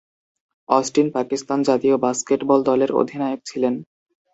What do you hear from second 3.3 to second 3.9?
ছিলেন।